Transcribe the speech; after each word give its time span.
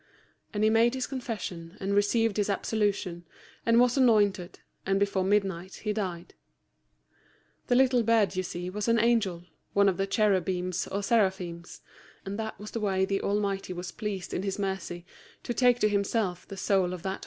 And 0.51 0.63
he 0.63 0.71
made 0.71 0.95
his 0.95 1.05
confession, 1.05 1.77
and 1.79 1.93
received 1.93 2.37
his 2.37 2.49
absolution, 2.49 3.23
and 3.67 3.79
was 3.79 3.97
anointed, 3.97 4.57
and 4.83 4.99
before 4.99 5.23
midnight 5.23 5.75
he 5.83 5.93
died. 5.93 6.33
The 7.67 7.75
little 7.75 8.01
bird, 8.01 8.35
you 8.35 8.41
see, 8.41 8.67
was 8.71 8.87
an 8.87 8.97
angel, 8.97 9.43
one 9.73 9.87
of 9.87 9.97
the 9.97 10.07
cherubims 10.07 10.87
or 10.87 11.03
seraphims; 11.03 11.81
and 12.25 12.39
that 12.39 12.57
was 12.59 12.71
the 12.71 12.79
way 12.79 13.05
the 13.05 13.21
Almighty 13.21 13.73
was 13.73 13.91
pleased 13.91 14.33
in 14.33 14.41
His 14.41 14.57
mercy 14.57 15.05
to 15.43 15.53
take 15.53 15.77
to 15.81 15.87
Himself 15.87 16.47
the 16.47 16.57
soul 16.57 16.93
of 16.95 17.03
that 17.03 17.09
holy 17.09 17.13
man. 17.19 17.19